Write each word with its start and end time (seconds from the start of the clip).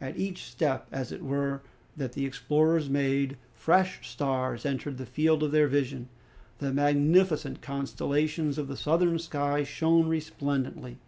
At 0.00 0.16
each 0.16 0.44
step, 0.44 0.86
as 0.92 1.10
it 1.10 1.24
were, 1.24 1.60
that 1.96 2.12
the 2.12 2.24
explorers 2.24 2.88
made, 2.88 3.36
fresh 3.52 4.08
stars 4.08 4.64
entered 4.64 4.96
the 4.96 5.04
field 5.04 5.42
of 5.42 5.50
their 5.50 5.66
vision. 5.66 6.08
The 6.58 6.72
magnificent 6.72 7.62
constellations 7.62 8.58
of 8.58 8.68
the 8.68 8.76
southern 8.76 9.18
sky 9.18 9.64
shone 9.64 10.06
resplendently. 10.08 10.98